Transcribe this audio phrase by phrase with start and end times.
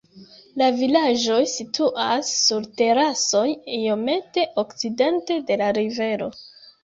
[0.59, 3.45] La vilaĝoj situas sur terasoj
[3.77, 6.31] iomete okcidente de la rivero.